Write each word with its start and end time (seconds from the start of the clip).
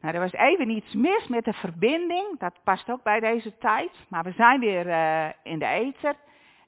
Nou, 0.00 0.14
er 0.14 0.20
was 0.20 0.32
even 0.32 0.70
iets 0.70 0.94
mis 0.94 1.28
met 1.28 1.44
de 1.44 1.52
verbinding. 1.52 2.38
Dat 2.38 2.62
past 2.64 2.90
ook 2.90 3.02
bij 3.02 3.20
deze 3.20 3.58
tijd. 3.58 3.90
Maar 4.08 4.24
we 4.24 4.32
zijn 4.32 4.60
weer 4.60 4.86
uh, 4.86 5.28
in 5.42 5.58
de 5.58 5.66
ether. 5.66 6.14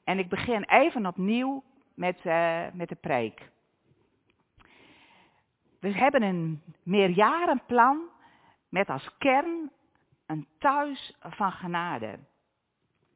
En 0.04 0.18
ik 0.18 0.28
begin 0.28 0.64
even 0.64 1.06
opnieuw 1.06 1.62
met, 1.94 2.24
uh, 2.24 2.62
met 2.72 2.88
de 2.88 2.94
preek. 2.94 3.50
We 5.80 5.92
hebben 5.92 6.22
een 6.22 6.62
meerjarenplan 6.82 8.00
met 8.68 8.88
als 8.90 9.16
kern 9.18 9.70
een 10.26 10.46
thuis 10.58 11.16
van 11.20 11.52
genade. 11.52 12.18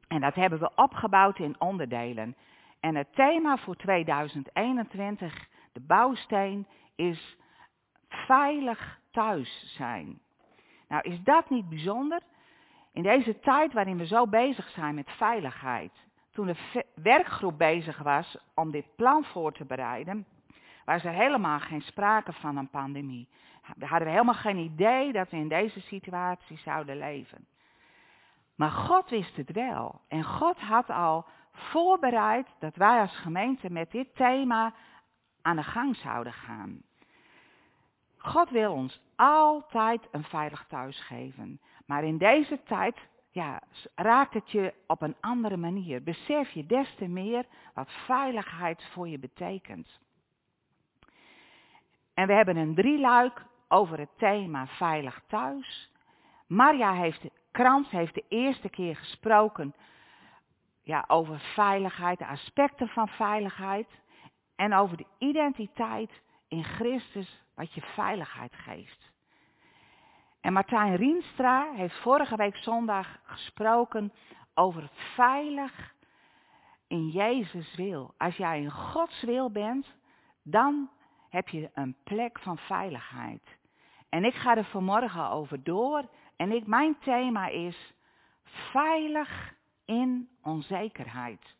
En 0.07 0.21
dat 0.21 0.35
hebben 0.35 0.59
we 0.59 0.71
opgebouwd 0.75 1.39
in 1.39 1.55
onderdelen. 1.59 2.35
En 2.79 2.95
het 2.95 3.13
thema 3.13 3.57
voor 3.57 3.75
2021, 3.75 5.47
de 5.73 5.79
bouwsteen, 5.79 6.67
is 6.95 7.36
veilig 8.25 8.99
thuis 9.11 9.73
zijn. 9.75 10.19
Nou, 10.87 11.01
is 11.01 11.23
dat 11.23 11.49
niet 11.49 11.69
bijzonder? 11.69 12.21
In 12.93 13.03
deze 13.03 13.39
tijd 13.39 13.73
waarin 13.73 13.97
we 13.97 14.05
zo 14.05 14.27
bezig 14.27 14.69
zijn 14.69 14.95
met 14.95 15.09
veiligheid, 15.09 15.91
toen 16.31 16.45
de 16.45 16.83
werkgroep 16.95 17.57
bezig 17.57 17.97
was 17.97 18.37
om 18.55 18.71
dit 18.71 18.95
plan 18.95 19.23
voor 19.23 19.53
te 19.53 19.65
bereiden, 19.65 20.25
was 20.85 21.03
er 21.03 21.13
helemaal 21.13 21.59
geen 21.59 21.81
sprake 21.81 22.33
van 22.33 22.57
een 22.57 22.69
pandemie. 22.69 23.27
We 23.75 23.85
hadden 23.85 24.07
helemaal 24.07 24.33
geen 24.33 24.57
idee 24.57 25.11
dat 25.11 25.29
we 25.29 25.37
in 25.37 25.47
deze 25.47 25.81
situatie 25.81 26.57
zouden 26.57 26.97
leven. 26.97 27.47
Maar 28.55 28.71
God 28.71 29.09
wist 29.09 29.35
het 29.35 29.51
wel. 29.51 30.01
En 30.07 30.23
God 30.23 30.59
had 30.59 30.89
al 30.89 31.25
voorbereid 31.51 32.47
dat 32.59 32.75
wij 32.75 32.99
als 32.99 33.17
gemeente 33.17 33.71
met 33.71 33.91
dit 33.91 34.15
thema 34.15 34.73
aan 35.41 35.55
de 35.55 35.63
gang 35.63 35.95
zouden 35.95 36.33
gaan. 36.33 36.81
God 38.27 38.49
wil 38.49 38.71
ons 38.71 39.01
altijd 39.15 40.07
een 40.11 40.23
veilig 40.23 40.65
thuis 40.67 40.99
geven. 40.99 41.59
Maar 41.85 42.03
in 42.03 42.17
deze 42.17 42.63
tijd 42.63 42.97
ja, 43.31 43.61
raakt 43.95 44.33
het 44.33 44.51
je 44.51 44.73
op 44.87 45.01
een 45.01 45.15
andere 45.19 45.57
manier. 45.57 46.03
Besef 46.03 46.49
je 46.49 46.65
des 46.65 46.95
te 46.95 47.07
meer 47.07 47.45
wat 47.73 47.91
veiligheid 47.91 48.83
voor 48.83 49.07
je 49.07 49.19
betekent. 49.19 49.99
En 52.13 52.27
we 52.27 52.33
hebben 52.33 52.57
een 52.57 52.75
drieluik 52.75 53.45
over 53.67 53.99
het 53.99 54.17
thema 54.17 54.67
veilig 54.67 55.21
thuis. 55.27 55.91
Maria 56.47 56.93
heeft, 56.93 57.25
Krans 57.51 57.89
heeft 57.89 58.13
de 58.13 58.25
eerste 58.27 58.69
keer 58.69 58.95
gesproken 58.95 59.75
ja, 60.83 61.05
over 61.07 61.39
veiligheid, 61.39 62.19
de 62.19 62.27
aspecten 62.27 62.87
van 62.87 63.07
veiligheid. 63.07 63.87
En 64.55 64.73
over 64.73 64.97
de 64.97 65.05
identiteit 65.17 66.11
in 66.47 66.63
Christus 66.63 67.43
wat 67.55 67.73
je 67.73 67.81
veiligheid 67.81 68.55
geeft. 68.55 69.11
En 70.41 70.53
Martijn 70.53 70.95
Rienstra 70.95 71.71
heeft 71.73 72.01
vorige 72.01 72.35
week 72.35 72.55
zondag 72.55 73.19
gesproken 73.23 74.13
over 74.53 74.89
veilig 74.93 75.93
in 76.87 77.07
Jezus 77.09 77.75
wil. 77.75 78.13
Als 78.17 78.35
jij 78.35 78.61
in 78.61 78.71
Gods 78.71 79.21
wil 79.21 79.51
bent, 79.51 79.95
dan 80.43 80.89
heb 81.29 81.47
je 81.47 81.69
een 81.73 81.95
plek 82.03 82.39
van 82.39 82.57
veiligheid. 82.57 83.57
En 84.09 84.23
ik 84.23 84.33
ga 84.33 84.55
er 84.55 84.65
vanmorgen 84.65 85.29
over 85.29 85.63
door. 85.63 86.09
En 86.35 86.51
ik, 86.51 86.67
mijn 86.67 86.97
thema 86.99 87.47
is 87.47 87.93
veilig 88.71 89.53
in 89.85 90.29
onzekerheid. 90.41 91.55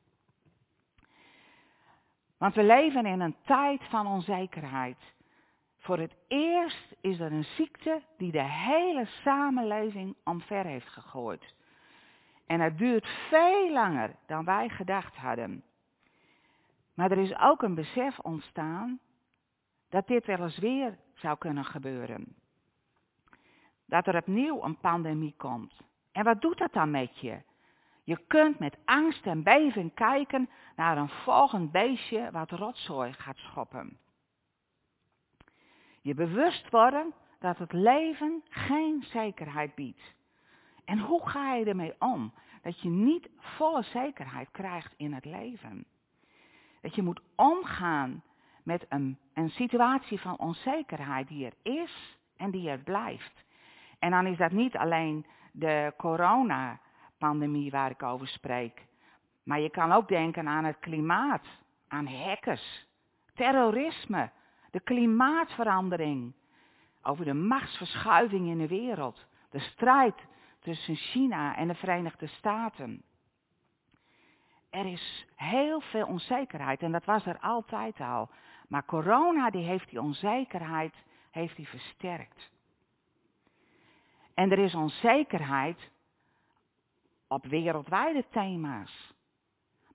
Want 2.38 2.56
we 2.56 2.64
leven 2.64 3.06
in 3.06 3.20
een 3.20 3.36
tijd 3.46 3.84
van 3.84 4.08
onzekerheid. 4.08 4.98
Voor 5.78 5.98
het 5.98 6.16
eerst 6.28 6.96
is 7.02 7.20
er 7.20 7.32
een 7.32 7.44
ziekte 7.44 8.02
die 8.18 8.32
de 8.32 8.44
hele 8.44 9.06
samenleving 9.06 10.16
omver 10.24 10.66
heeft 10.66 10.88
gegooid. 10.88 11.56
En 12.46 12.60
het 12.60 12.78
duurt 12.78 13.08
veel 13.30 13.72
langer 13.72 14.16
dan 14.26 14.46
wij 14.46 14.70
gedacht 14.70 15.16
hadden. 15.16 15.64
Maar 16.94 17.12
er 17.12 17.18
is 17.18 17.38
ook 17.40 17.62
een 17.62 17.76
besef 17.76 18.20
ontstaan 18.20 19.00
dat 19.90 20.08
dit 20.08 20.26
wel 20.26 20.40
eens 20.40 20.58
weer 20.58 20.98
zou 21.14 21.38
kunnen 21.38 21.66
gebeuren. 21.66 22.36
Dat 23.86 24.08
er 24.08 24.16
opnieuw 24.16 24.64
een 24.64 24.78
pandemie 24.78 25.34
komt. 25.38 25.74
En 26.12 26.24
wat 26.24 26.42
doet 26.42 26.58
dat 26.58 26.74
dan 26.74 26.92
met 26.92 27.20
je? 27.20 27.42
Je 28.08 28.18
kunt 28.28 28.60
met 28.60 28.78
angst 28.86 29.26
en 29.26 29.44
beving 29.44 29.94
kijken 29.94 30.50
naar 30.76 30.98
een 30.98 31.10
volgend 31.10 31.72
beestje 31.72 32.32
wat 32.32 32.52
rotzooi 32.52 33.14
gaat 33.14 33.38
schoppen. 33.38 33.98
Je 36.02 36.14
bewust 36.14 36.70
worden 36.70 37.14
dat 37.40 37.58
het 37.58 37.74
leven 37.74 38.44
geen 38.50 39.04
zekerheid 39.04 39.76
biedt. 39.76 40.16
En 40.86 41.00
hoe 41.00 41.30
ga 41.30 41.54
je 41.54 41.66
ermee 41.66 41.94
om? 42.00 42.34
Dat 42.62 42.82
je 42.82 42.90
niet 42.90 43.30
volle 43.38 43.84
zekerheid 43.84 44.52
krijgt 44.52 44.94
in 44.98 45.14
het 45.14 45.26
leven. 45.26 45.86
Dat 46.82 46.96
je 46.96 47.04
moet 47.04 47.22
omgaan 47.36 48.24
met 48.64 48.86
een, 48.90 49.18
een 49.34 49.50
situatie 49.50 50.20
van 50.20 50.38
onzekerheid 50.38 51.28
die 51.28 51.46
er 51.46 51.74
is 51.82 52.18
en 52.38 52.52
die 52.52 52.70
er 52.70 52.80
blijft. 52.80 53.44
En 54.00 54.12
dan 54.12 54.26
is 54.26 54.38
dat 54.38 54.52
niet 54.52 54.78
alleen 54.78 55.26
de 55.52 55.94
coronapandemie 57.18 57.72
waar 57.72 57.92
ik 57.92 58.04
over 58.04 58.28
spreek. 58.28 58.86
Maar 59.44 59.60
je 59.60 59.70
kan 59.70 59.92
ook 59.92 60.08
denken 60.08 60.48
aan 60.48 60.64
het 60.64 60.80
klimaat, 60.80 61.46
aan 61.88 62.08
hackers, 62.08 62.88
terrorisme, 63.34 64.32
de 64.72 64.80
klimaatverandering, 64.80 66.34
over 67.02 67.26
de 67.26 67.34
machtsverschuiving 67.34 68.48
in 68.48 68.58
de 68.58 68.68
wereld, 68.68 69.26
de 69.50 69.60
strijd 69.60 70.16
tussen 70.60 70.96
China 70.96 71.56
en 71.56 71.68
de 71.68 71.76
Verenigde 71.76 72.28
Staten. 72.28 73.02
Er 74.70 74.86
is 74.86 75.28
heel 75.36 75.82
veel 75.82 76.06
onzekerheid 76.06 76.82
en 76.82 76.92
dat 76.92 77.06
was 77.06 77.26
er 77.26 77.40
altijd 77.40 78.00
al. 78.00 78.30
Maar 78.68 78.86
corona 78.86 79.50
die 79.50 79.64
heeft 79.64 79.90
die 79.90 80.02
onzekerheid 80.02 80.94
heeft 81.32 81.56
die 81.56 81.68
versterkt. 81.68 82.52
En 84.34 84.52
er 84.52 84.60
is 84.60 84.76
onzekerheid 84.76 85.92
op 87.28 87.46
wereldwijde 87.46 88.26
thema's. 88.30 89.14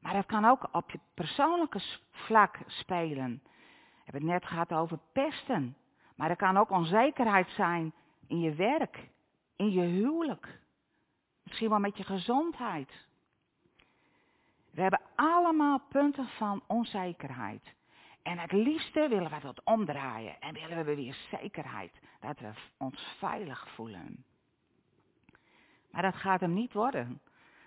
Maar 0.00 0.14
het 0.14 0.26
kan 0.26 0.44
ook 0.44 0.68
op 0.72 0.90
je 0.90 0.98
persoonlijke 1.14 1.80
vlak 2.10 2.58
spelen. 2.66 3.42
We 3.44 4.00
hebben 4.04 4.22
het 4.22 4.40
net 4.40 4.44
gehad 4.44 4.72
over 4.72 4.98
pesten. 5.12 5.76
Maar 6.16 6.30
er 6.30 6.36
kan 6.36 6.56
ook 6.56 6.70
onzekerheid 6.70 7.48
zijn 7.48 7.92
in 8.26 8.40
je 8.40 8.54
werk, 8.54 9.08
in 9.56 9.70
je 9.70 9.80
huwelijk. 9.80 10.60
Misschien 11.42 11.68
wel 11.68 11.78
met 11.78 11.96
je 11.96 12.04
gezondheid. 12.04 13.06
We 14.70 14.80
hebben 14.82 15.00
allemaal 15.14 15.80
punten 15.88 16.26
van 16.26 16.62
onzekerheid. 16.66 17.74
En 18.22 18.38
het 18.38 18.52
liefste 18.52 19.08
willen 19.08 19.30
we 19.30 19.40
dat 19.40 19.64
omdraaien 19.64 20.40
en 20.40 20.54
willen 20.54 20.84
we 20.84 20.94
weer 20.94 21.16
zekerheid, 21.30 21.92
dat 22.20 22.38
we 22.38 22.52
ons 22.76 23.16
veilig 23.18 23.68
voelen. 23.74 24.24
Maar 25.92 26.02
dat 26.02 26.16
gaat 26.16 26.40
hem 26.40 26.52
niet 26.52 26.72
worden. 26.72 27.20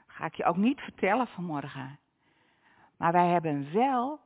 Dat 0.06 0.16
ga 0.16 0.26
ik 0.26 0.36
je 0.36 0.46
ook 0.46 0.58
niet 0.58 0.80
vertellen 0.80 1.28
vanmorgen. 1.28 2.00
Maar 2.98 3.12
wij 3.12 3.28
hebben 3.28 3.74
wel 3.74 4.20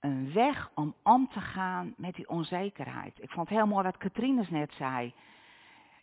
een 0.00 0.32
weg 0.32 0.70
om 0.74 0.94
om 1.02 1.28
te 1.28 1.40
gaan 1.40 1.94
met 1.96 2.14
die 2.14 2.28
onzekerheid. 2.28 3.22
Ik 3.22 3.30
vond 3.30 3.48
het 3.48 3.58
heel 3.58 3.66
mooi 3.66 3.84
wat 3.84 3.96
Katrines 3.96 4.50
net 4.50 4.72
zei. 4.72 5.14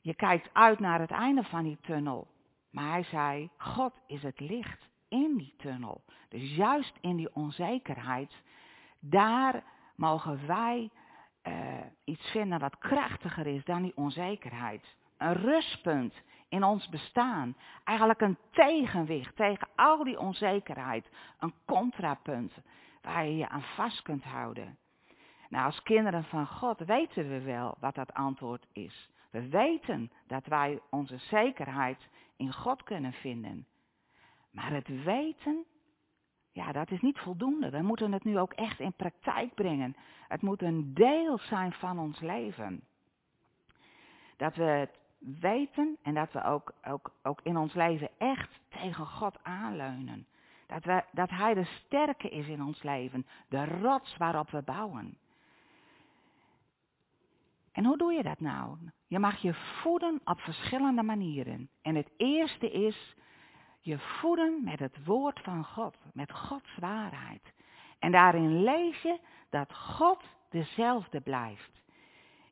Je 0.01 0.15
kijkt 0.15 0.49
uit 0.53 0.79
naar 0.79 0.99
het 0.99 1.11
einde 1.11 1.43
van 1.43 1.63
die 1.63 1.77
tunnel. 1.81 2.27
Maar 2.69 2.89
hij 2.89 3.03
zei, 3.03 3.49
God 3.57 3.93
is 4.07 4.23
het 4.23 4.39
licht 4.39 4.89
in 5.07 5.37
die 5.37 5.53
tunnel. 5.57 6.03
Dus 6.29 6.55
juist 6.55 6.97
in 7.01 7.15
die 7.15 7.35
onzekerheid, 7.35 8.31
daar 8.99 9.63
mogen 9.95 10.47
wij 10.47 10.89
uh, 11.47 11.53
iets 12.03 12.31
vinden 12.31 12.59
wat 12.59 12.77
krachtiger 12.77 13.47
is 13.47 13.63
dan 13.63 13.81
die 13.81 13.97
onzekerheid. 13.97 14.95
Een 15.21 15.33
rustpunt 15.33 16.13
in 16.49 16.63
ons 16.63 16.89
bestaan. 16.89 17.55
Eigenlijk 17.83 18.21
een 18.21 18.37
tegenwicht 18.51 19.35
tegen 19.35 19.67
al 19.75 20.03
die 20.03 20.19
onzekerheid. 20.19 21.09
Een 21.39 21.53
contrapunt 21.65 22.53
waar 23.01 23.25
je 23.25 23.37
je 23.37 23.49
aan 23.49 23.61
vast 23.61 24.01
kunt 24.01 24.23
houden. 24.23 24.77
Nou, 25.49 25.65
als 25.65 25.81
kinderen 25.81 26.23
van 26.23 26.47
God 26.47 26.79
weten 26.79 27.29
we 27.29 27.41
wel 27.41 27.77
wat 27.79 27.95
dat 27.95 28.13
antwoord 28.13 28.67
is. 28.71 29.09
We 29.31 29.49
weten 29.49 30.11
dat 30.27 30.45
wij 30.45 30.79
onze 30.89 31.17
zekerheid 31.17 32.07
in 32.37 32.53
God 32.53 32.83
kunnen 32.83 33.13
vinden. 33.13 33.67
Maar 34.51 34.71
het 34.71 35.03
weten, 35.03 35.65
ja, 36.51 36.71
dat 36.71 36.91
is 36.91 37.01
niet 37.01 37.19
voldoende. 37.19 37.69
We 37.69 37.81
moeten 37.81 38.11
het 38.11 38.23
nu 38.23 38.39
ook 38.39 38.53
echt 38.53 38.79
in 38.79 38.93
praktijk 38.93 39.53
brengen. 39.53 39.95
Het 40.27 40.41
moet 40.41 40.61
een 40.61 40.93
deel 40.93 41.37
zijn 41.37 41.73
van 41.73 41.99
ons 41.99 42.19
leven. 42.19 42.83
Dat 44.37 44.55
we 44.55 44.89
weten 45.39 45.97
en 46.01 46.13
dat 46.13 46.31
we 46.31 46.43
ook, 46.43 46.73
ook, 46.87 47.11
ook 47.23 47.39
in 47.43 47.57
ons 47.57 47.73
leven 47.73 48.09
echt 48.17 48.59
tegen 48.69 49.05
God 49.05 49.43
aanleunen. 49.43 50.27
Dat, 50.67 50.83
we, 50.83 51.03
dat 51.11 51.29
Hij 51.29 51.53
de 51.53 51.65
sterke 51.65 52.29
is 52.29 52.47
in 52.47 52.63
ons 52.63 52.83
leven, 52.83 53.25
de 53.49 53.65
rots 53.65 54.17
waarop 54.17 54.49
we 54.49 54.61
bouwen. 54.61 55.17
En 57.71 57.85
hoe 57.85 57.97
doe 57.97 58.13
je 58.13 58.23
dat 58.23 58.39
nou? 58.39 58.77
Je 59.07 59.19
mag 59.19 59.41
je 59.41 59.53
voeden 59.53 60.21
op 60.23 60.39
verschillende 60.39 61.03
manieren. 61.03 61.69
En 61.81 61.95
het 61.95 62.11
eerste 62.17 62.71
is 62.71 63.15
je 63.79 63.99
voeden 63.99 64.63
met 64.63 64.79
het 64.79 65.05
woord 65.05 65.39
van 65.39 65.65
God, 65.65 65.97
met 66.13 66.31
Gods 66.31 66.77
waarheid. 66.79 67.53
En 67.99 68.11
daarin 68.11 68.63
lees 68.63 69.01
je 69.01 69.19
dat 69.49 69.75
God 69.75 70.23
dezelfde 70.49 71.21
blijft. 71.21 71.81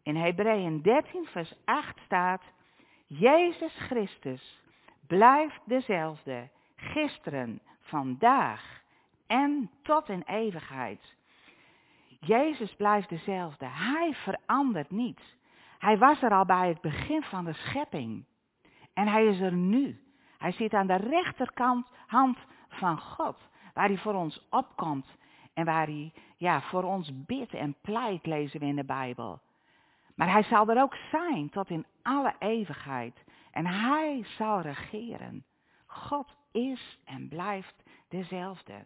In 0.03 0.15
Hebreeën 0.15 0.81
13, 0.81 1.25
vers 1.25 1.53
8 1.65 1.99
staat, 2.05 2.41
Jezus 3.09 3.73
Christus 3.75 4.59
blijft 5.07 5.61
dezelfde, 5.63 6.49
gisteren, 6.75 7.59
vandaag 7.81 8.81
en 9.27 9.71
tot 9.81 10.09
in 10.09 10.23
eeuwigheid. 10.25 11.15
Jezus 12.19 12.75
blijft 12.75 13.09
dezelfde. 13.09 13.65
Hij 13.65 14.13
verandert 14.13 14.91
niet. 14.91 15.21
Hij 15.77 15.97
was 15.97 16.21
er 16.21 16.31
al 16.31 16.45
bij 16.45 16.67
het 16.67 16.81
begin 16.81 17.21
van 17.23 17.45
de 17.45 17.53
schepping. 17.53 18.25
En 18.93 19.07
hij 19.07 19.25
is 19.25 19.39
er 19.39 19.53
nu. 19.53 20.03
Hij 20.37 20.51
zit 20.51 20.73
aan 20.73 20.87
de 20.87 20.95
rechterkant 20.95 21.87
hand 22.07 22.37
van 22.69 22.99
God, 22.99 23.37
waar 23.73 23.87
hij 23.87 23.97
voor 23.97 24.13
ons 24.13 24.47
opkomt 24.49 25.07
en 25.53 25.65
waar 25.65 25.85
hij 25.85 26.11
ja, 26.37 26.61
voor 26.61 26.83
ons 26.83 27.11
bidt 27.25 27.53
en 27.53 27.75
pleit, 27.81 28.25
lezen 28.25 28.59
we 28.59 28.65
in 28.65 28.75
de 28.75 28.85
Bijbel. 28.85 29.39
Maar 30.19 30.31
hij 30.31 30.43
zal 30.43 30.69
er 30.69 30.81
ook 30.81 30.95
zijn 31.11 31.49
tot 31.49 31.69
in 31.69 31.85
alle 32.01 32.35
eeuwigheid. 32.39 33.23
En 33.51 33.65
hij 33.65 34.25
zal 34.37 34.61
regeren. 34.61 35.45
God 35.85 36.35
is 36.51 36.99
en 37.05 37.29
blijft 37.29 37.83
dezelfde. 38.07 38.85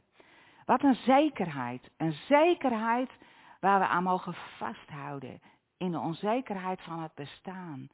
Wat 0.65 0.83
een 0.83 0.95
zekerheid. 0.95 1.91
Een 1.97 2.13
zekerheid 2.13 3.09
waar 3.59 3.79
we 3.79 3.87
aan 3.87 4.03
mogen 4.03 4.33
vasthouden. 4.57 5.41
In 5.77 5.91
de 5.91 5.99
onzekerheid 5.99 6.81
van 6.81 7.01
het 7.01 7.13
bestaan. 7.13 7.89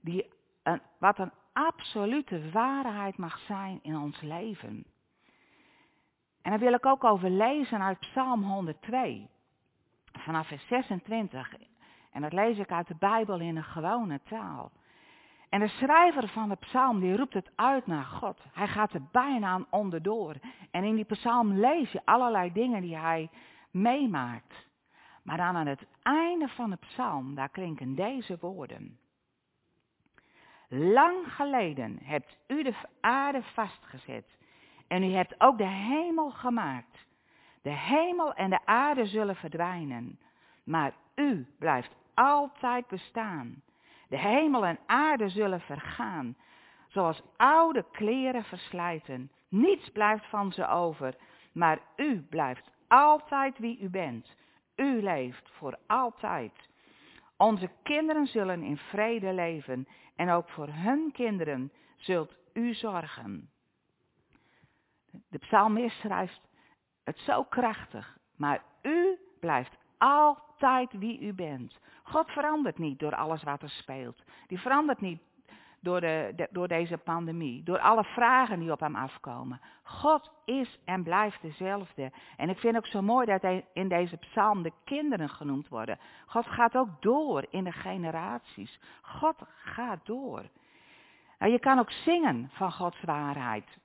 Die, 0.00 0.32
een, 0.62 0.80
wat 0.98 1.18
een 1.18 1.32
absolute 1.52 2.50
waarheid 2.50 3.16
mag 3.16 3.38
zijn 3.38 3.78
in 3.82 3.96
ons 3.96 4.20
leven. 4.20 4.86
En 6.42 6.50
daar 6.50 6.58
wil 6.58 6.72
ik 6.72 6.86
ook 6.86 7.04
over 7.04 7.30
lezen 7.30 7.82
uit 7.82 7.98
Psalm 7.98 8.42
102. 8.42 9.28
Vanaf 10.12 10.46
vers 10.46 10.66
26. 10.66 11.54
En 12.16 12.22
dat 12.22 12.32
lees 12.32 12.58
ik 12.58 12.72
uit 12.72 12.86
de 12.86 12.96
Bijbel 12.98 13.40
in 13.40 13.56
een 13.56 13.64
gewone 13.64 14.20
taal. 14.22 14.72
En 15.48 15.60
de 15.60 15.68
schrijver 15.68 16.28
van 16.28 16.48
de 16.48 16.56
psalm 16.56 17.00
die 17.00 17.16
roept 17.16 17.34
het 17.34 17.50
uit 17.54 17.86
naar 17.86 18.04
God. 18.04 18.40
Hij 18.52 18.68
gaat 18.68 18.92
er 18.92 19.02
bijna 19.12 19.46
aan 19.48 19.66
onderdoor. 19.70 20.34
En 20.70 20.84
in 20.84 20.94
die 20.94 21.04
psalm 21.04 21.52
lees 21.52 21.92
je 21.92 22.00
allerlei 22.04 22.52
dingen 22.52 22.82
die 22.82 22.96
hij 22.96 23.30
meemaakt. 23.70 24.68
Maar 25.22 25.36
dan 25.36 25.56
aan 25.56 25.66
het 25.66 25.86
einde 26.02 26.48
van 26.48 26.70
de 26.70 26.76
psalm, 26.76 27.34
daar 27.34 27.48
klinken 27.48 27.94
deze 27.94 28.36
woorden. 28.40 28.98
Lang 30.68 31.32
geleden 31.32 31.98
hebt 32.02 32.38
u 32.46 32.62
de 32.62 32.74
aarde 33.00 33.42
vastgezet 33.42 34.38
en 34.88 35.02
u 35.02 35.12
hebt 35.12 35.40
ook 35.40 35.58
de 35.58 35.68
hemel 35.68 36.30
gemaakt. 36.30 37.06
De 37.62 37.76
hemel 37.76 38.34
en 38.34 38.50
de 38.50 38.66
aarde 38.66 39.06
zullen 39.06 39.36
verdwijnen, 39.36 40.18
maar 40.64 40.94
u 41.14 41.46
blijft 41.58 41.96
altijd 42.16 42.86
bestaan. 42.86 43.62
De 44.08 44.18
hemel 44.18 44.66
en 44.66 44.78
aarde 44.86 45.28
zullen 45.28 45.60
vergaan, 45.60 46.36
zoals 46.88 47.22
oude 47.36 47.84
kleren 47.92 48.44
verslijten. 48.44 49.30
Niets 49.48 49.90
blijft 49.90 50.26
van 50.26 50.52
ze 50.52 50.68
over, 50.68 51.14
maar 51.52 51.78
u 51.96 52.22
blijft 52.22 52.70
altijd 52.88 53.58
wie 53.58 53.80
u 53.80 53.88
bent. 53.88 54.34
U 54.76 55.02
leeft 55.02 55.48
voor 55.50 55.78
altijd. 55.86 56.52
Onze 57.36 57.70
kinderen 57.82 58.26
zullen 58.26 58.62
in 58.62 58.76
vrede 58.76 59.32
leven 59.32 59.88
en 60.16 60.30
ook 60.30 60.48
voor 60.48 60.68
hun 60.68 61.12
kinderen 61.12 61.72
zult 61.96 62.36
u 62.52 62.74
zorgen. 62.74 63.50
De 65.28 65.38
psalmist 65.38 65.98
schrijft 65.98 66.40
het 67.04 67.18
zo 67.18 67.44
krachtig, 67.44 68.18
maar 68.36 68.62
u 68.82 69.18
blijft 69.40 69.76
altijd 69.98 70.45
wie 70.90 71.20
u 71.20 71.32
bent. 71.32 71.78
God 72.02 72.30
verandert 72.30 72.78
niet 72.78 72.98
door 72.98 73.14
alles 73.14 73.42
wat 73.42 73.62
er 73.62 73.70
speelt. 73.70 74.22
Die 74.46 74.60
verandert 74.60 75.00
niet 75.00 75.20
door, 75.80 76.00
de, 76.00 76.48
door 76.50 76.68
deze 76.68 76.98
pandemie, 76.98 77.62
door 77.62 77.78
alle 77.78 78.04
vragen 78.04 78.58
die 78.58 78.72
op 78.72 78.80
hem 78.80 78.96
afkomen. 78.96 79.60
God 79.82 80.30
is 80.44 80.78
en 80.84 81.02
blijft 81.02 81.42
dezelfde. 81.42 82.12
En 82.36 82.48
ik 82.48 82.58
vind 82.58 82.76
ook 82.76 82.86
zo 82.86 83.02
mooi 83.02 83.26
dat 83.26 83.42
hij 83.42 83.64
in 83.72 83.88
deze 83.88 84.16
psalm 84.16 84.62
de 84.62 84.72
kinderen 84.84 85.28
genoemd 85.28 85.68
worden. 85.68 85.98
God 86.26 86.46
gaat 86.46 86.76
ook 86.76 87.02
door 87.02 87.46
in 87.50 87.64
de 87.64 87.72
generaties. 87.72 88.80
God 89.02 89.36
gaat 89.64 90.06
door. 90.06 90.42
Nou, 91.38 91.52
je 91.52 91.58
kan 91.58 91.78
ook 91.78 91.90
zingen 91.90 92.50
van 92.52 92.72
Gods 92.72 93.02
waarheid. 93.02 93.78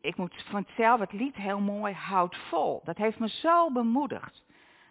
Ik 0.00 0.16
moet 0.16 0.44
van 0.50 0.66
zelf 0.76 1.00
het 1.00 1.12
lied 1.12 1.36
heel 1.36 1.60
mooi 1.60 1.94
Houd 1.94 2.36
vol. 2.36 2.80
Dat 2.84 2.96
heeft 2.96 3.18
me 3.18 3.28
zo 3.28 3.70
bemoedigd. 3.70 4.42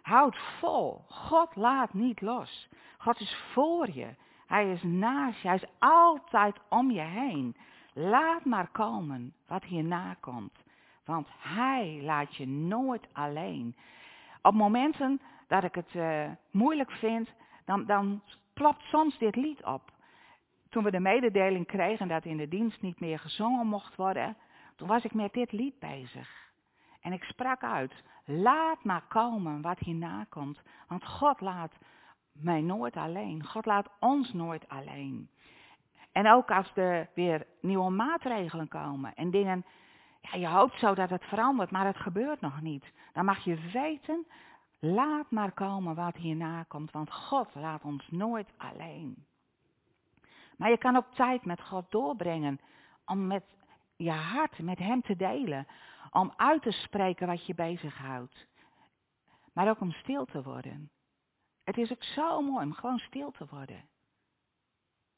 Houd 0.02 0.36
vol. 0.58 1.04
God 1.08 1.56
laat 1.56 1.92
niet 1.92 2.20
los. 2.20 2.68
God 2.98 3.20
is 3.20 3.36
voor 3.52 3.90
je. 3.90 4.14
Hij 4.46 4.70
is 4.70 4.82
naast 4.82 5.42
je. 5.42 5.48
Hij 5.48 5.56
is 5.56 5.70
altijd 5.78 6.56
om 6.68 6.90
je 6.90 7.00
heen. 7.00 7.56
Laat 7.92 8.44
maar 8.44 8.68
komen 8.68 9.34
wat 9.46 9.64
hierna 9.64 10.16
komt. 10.20 10.64
Want 11.04 11.28
hij 11.38 12.00
laat 12.02 12.36
je 12.36 12.46
nooit 12.46 13.08
alleen. 13.12 13.76
Op 14.42 14.54
momenten 14.54 15.20
dat 15.46 15.64
ik 15.64 15.74
het 15.74 15.94
uh, 15.94 16.30
moeilijk 16.50 16.90
vind, 16.90 17.28
dan, 17.64 17.86
dan 17.86 18.22
soms 18.78 19.18
dit 19.18 19.36
lied 19.36 19.64
op. 19.64 19.90
Toen 20.68 20.84
we 20.84 20.90
de 20.90 21.00
mededeling 21.00 21.66
kregen 21.66 22.08
dat 22.08 22.24
in 22.24 22.36
de 22.36 22.48
dienst 22.48 22.82
niet 22.82 23.00
meer 23.00 23.18
gezongen 23.18 23.66
mocht 23.66 23.96
worden, 23.96 24.36
toen 24.76 24.88
was 24.88 25.04
ik 25.04 25.14
met 25.14 25.32
dit 25.32 25.52
lied 25.52 25.78
bezig. 25.78 26.41
En 27.02 27.12
ik 27.12 27.22
sprak 27.24 27.62
uit, 27.62 27.92
laat 28.24 28.84
maar 28.84 29.02
komen 29.08 29.62
wat 29.62 29.78
hierna 29.78 30.26
komt. 30.28 30.60
Want 30.88 31.04
God 31.06 31.40
laat 31.40 31.72
mij 32.32 32.60
nooit 32.60 32.96
alleen. 32.96 33.46
God 33.46 33.66
laat 33.66 33.88
ons 34.00 34.32
nooit 34.32 34.68
alleen. 34.68 35.30
En 36.12 36.30
ook 36.30 36.50
als 36.50 36.72
er 36.74 37.08
weer 37.14 37.46
nieuwe 37.60 37.90
maatregelen 37.90 38.68
komen 38.68 39.14
en 39.14 39.30
dingen, 39.30 39.64
ja, 40.20 40.38
je 40.38 40.48
hoopt 40.48 40.78
zo 40.78 40.94
dat 40.94 41.10
het 41.10 41.24
verandert, 41.24 41.70
maar 41.70 41.86
het 41.86 41.96
gebeurt 41.96 42.40
nog 42.40 42.60
niet. 42.60 42.92
Dan 43.12 43.24
mag 43.24 43.44
je 43.44 43.70
weten, 43.72 44.26
laat 44.78 45.30
maar 45.30 45.52
komen 45.52 45.94
wat 45.94 46.16
hierna 46.16 46.62
komt, 46.62 46.90
want 46.90 47.12
God 47.12 47.54
laat 47.54 47.82
ons 47.84 48.08
nooit 48.10 48.48
alleen. 48.56 49.26
Maar 50.56 50.70
je 50.70 50.78
kan 50.78 50.96
ook 50.96 51.14
tijd 51.14 51.44
met 51.44 51.60
God 51.60 51.90
doorbrengen 51.90 52.60
om 53.06 53.26
met 53.26 53.44
je 53.96 54.10
hart 54.10 54.58
met 54.58 54.78
Hem 54.78 55.02
te 55.02 55.16
delen, 55.16 55.66
om 56.12 56.32
uit 56.36 56.62
te 56.62 56.70
spreken 56.70 57.26
wat 57.26 57.46
je 57.46 57.54
bezighoudt, 57.54 58.46
maar 59.52 59.68
ook 59.68 59.80
om 59.80 59.92
stil 59.92 60.24
te 60.24 60.42
worden. 60.42 60.90
Het 61.64 61.76
is 61.78 61.92
ook 61.92 62.02
zo 62.02 62.42
mooi 62.42 62.64
om 62.64 62.72
gewoon 62.72 62.98
stil 62.98 63.30
te 63.30 63.46
worden. 63.50 63.88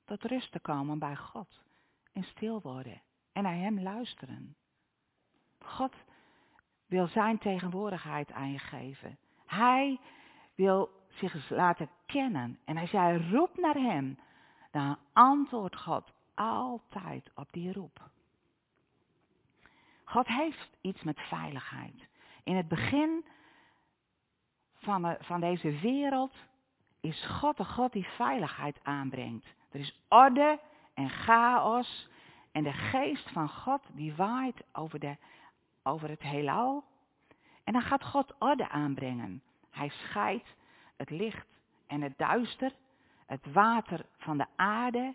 Tot 0.05 0.23
rust 0.23 0.53
te 0.53 0.61
komen 0.61 0.99
bij 0.99 1.17
God. 1.17 1.63
En 2.13 2.23
stil 2.23 2.61
worden. 2.61 3.03
En 3.33 3.43
naar 3.43 3.55
Hem 3.55 3.81
luisteren. 3.81 4.57
God 5.59 5.95
wil 6.87 7.07
zijn 7.07 7.39
tegenwoordigheid 7.39 8.33
aan 8.33 8.53
je 8.53 8.59
geven. 8.59 9.19
Hij 9.47 10.01
wil 10.55 10.91
zich 11.09 11.51
laten 11.51 11.89
kennen. 12.07 12.59
En 12.65 12.77
als 12.77 12.91
jij 12.91 13.17
roept 13.17 13.61
naar 13.61 13.75
Hem, 13.75 14.19
dan 14.71 14.99
antwoordt 15.13 15.77
God 15.77 16.13
altijd 16.35 17.31
op 17.35 17.53
die 17.53 17.73
roep. 17.73 18.11
God 20.05 20.27
heeft 20.27 20.77
iets 20.81 21.03
met 21.03 21.21
veiligheid. 21.21 22.09
In 22.43 22.57
het 22.57 22.69
begin 22.69 23.25
van, 24.77 25.17
van 25.21 25.41
deze 25.41 25.79
wereld 25.79 26.35
is 27.01 27.27
God 27.27 27.57
de 27.57 27.65
God 27.65 27.93
die 27.93 28.07
veiligheid 28.07 28.79
aanbrengt. 28.83 29.55
Er 29.71 29.81
is 29.81 30.05
orde 30.09 30.61
en 30.95 31.11
chaos 31.11 32.09
en 32.53 32.63
de 32.63 32.73
geest 32.73 33.31
van 33.31 33.49
God 33.49 33.83
die 33.93 34.15
waait 34.15 34.65
over, 34.73 34.99
de, 34.99 35.17
over 35.83 36.09
het 36.09 36.23
heelal. 36.23 36.85
En 37.65 37.73
dan 37.73 37.83
gaat 37.83 38.05
God 38.05 38.35
orde 38.39 38.69
aanbrengen. 38.69 39.43
Hij 39.71 39.89
scheidt 39.89 40.55
het 40.97 41.11
licht 41.11 41.47
en 41.87 42.03
het 42.03 42.19
duister, 42.19 42.73
het 43.27 43.53
water 43.53 44.07
van 44.19 44.39
de 44.39 44.47
aarde. 44.57 45.15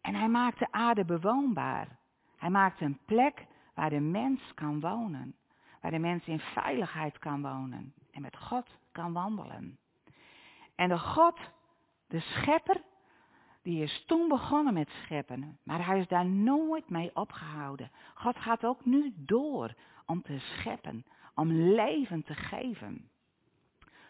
En 0.00 0.14
hij 0.14 0.28
maakt 0.28 0.58
de 0.58 0.72
aarde 0.72 1.04
bewoonbaar. 1.04 1.88
Hij 2.36 2.50
maakt 2.50 2.80
een 2.80 2.98
plek 3.04 3.46
waar 3.74 3.90
de 3.90 4.00
mens 4.00 4.54
kan 4.54 4.80
wonen. 4.80 5.34
Waar 5.80 5.90
de 5.90 5.98
mens 5.98 6.26
in 6.26 6.38
veiligheid 6.38 7.18
kan 7.18 7.42
wonen 7.42 7.94
en 8.10 8.22
met 8.22 8.36
God 8.36 8.78
kan 8.92 9.12
wandelen. 9.12 9.78
En 10.74 10.88
de 10.88 10.98
God, 10.98 11.38
de 12.06 12.20
schepper, 12.20 12.82
die 13.62 13.82
is 13.82 14.04
toen 14.06 14.28
begonnen 14.28 14.74
met 14.74 14.90
scheppen, 15.02 15.58
maar 15.62 15.86
hij 15.86 15.98
is 15.98 16.08
daar 16.08 16.26
nooit 16.26 16.90
mee 16.90 17.16
opgehouden. 17.16 17.90
God 18.14 18.36
gaat 18.36 18.64
ook 18.64 18.84
nu 18.84 19.12
door 19.16 19.74
om 20.06 20.22
te 20.22 20.38
scheppen, 20.38 21.04
om 21.34 21.52
leven 21.52 22.22
te 22.22 22.34
geven. 22.34 23.10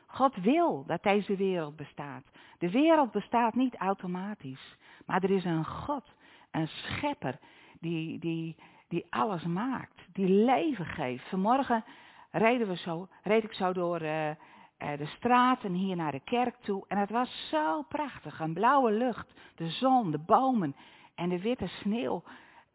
God 0.07 0.37
wil 0.37 0.85
dat 0.87 1.02
deze 1.02 1.37
wereld 1.37 1.76
bestaat. 1.76 2.25
De 2.59 2.71
wereld 2.71 3.11
bestaat 3.11 3.54
niet 3.54 3.76
automatisch. 3.76 4.76
Maar 5.07 5.23
er 5.23 5.31
is 5.31 5.45
een 5.45 5.64
God, 5.64 6.14
een 6.50 6.69
schepper, 6.69 7.38
die, 7.81 8.19
die, 8.19 8.57
die 8.92 9.06
alles 9.11 9.44
maakt. 9.44 10.00
Die 10.12 10.28
leven 10.28 10.87
geeft. 10.87 11.28
Vanmorgen 11.28 11.84
reden 12.30 12.68
we 12.68 12.76
zo, 12.76 13.08
reed 13.22 13.44
ik 13.44 13.52
zo 13.52 13.72
door 13.72 14.02
uh, 14.02 14.30
de 14.78 15.06
straten 15.06 15.72
hier 15.72 15.96
naar 15.96 16.12
de 16.12 16.20
kerk 16.20 16.54
toe. 16.61 16.84
En 16.88 16.99
het 16.99 17.11
was 17.11 17.49
zo 17.49 17.82
prachtig. 17.82 18.40
Een 18.40 18.54
blauwe 18.54 18.90
lucht, 18.90 19.32
de 19.54 19.68
zon, 19.68 20.11
de 20.11 20.18
bomen 20.18 20.76
en 21.14 21.28
de 21.28 21.40
witte 21.40 21.66
sneeuw 21.66 22.22